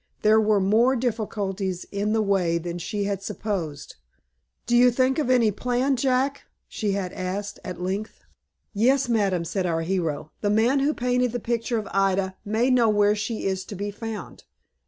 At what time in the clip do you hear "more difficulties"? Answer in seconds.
0.59-1.85